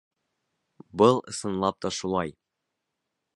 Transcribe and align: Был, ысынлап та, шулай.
Был, 1.01 1.21
ысынлап 1.33 1.77
та, 1.87 1.93
шулай. 1.99 2.35